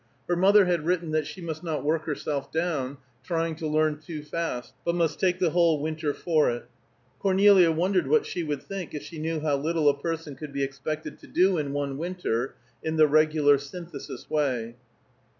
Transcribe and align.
Her 0.27 0.35
mother 0.35 0.65
had 0.65 0.83
written 0.83 1.11
that 1.11 1.27
she 1.27 1.41
must 1.41 1.63
not 1.63 1.83
work 1.83 2.05
herself 2.05 2.51
down, 2.51 2.97
trying 3.23 3.53
to 3.57 3.67
learn 3.67 3.99
too 3.99 4.23
fast, 4.23 4.73
but 4.83 4.95
must 4.95 5.19
take 5.19 5.37
the 5.37 5.51
whole 5.51 5.79
winter 5.79 6.11
for 6.11 6.49
it. 6.49 6.65
Cornelia 7.19 7.71
wondered 7.71 8.07
what 8.07 8.25
she 8.25 8.41
would 8.41 8.63
think 8.63 8.95
if 8.95 9.03
she 9.03 9.19
knew 9.19 9.41
how 9.41 9.57
little 9.57 9.87
a 9.87 9.93
person 9.95 10.35
could 10.35 10.53
be 10.53 10.63
expected 10.63 11.19
to 11.19 11.27
do 11.27 11.55
in 11.59 11.71
one 11.71 11.99
winter, 11.99 12.55
in 12.81 12.95
the 12.95 13.05
regular 13.07 13.59
Synthesis 13.59 14.27
way. 14.27 14.73